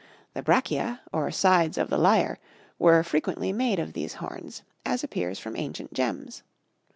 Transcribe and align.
The 0.33 0.41
brachia, 0.41 1.01
or 1.13 1.29
sides 1.29 1.77
of 1.77 1.91
the 1.91 1.97
lyre, 1.99 2.39
were 2.79 3.03
frequently 3.03 3.53
made 3.53 3.77
of 3.77 3.93
these 3.93 4.15
horns, 4.15 4.63
as 4.83 5.03
appears 5.03 5.37
from 5.37 5.55
ancient 5.55 5.93
gems. 5.93 6.41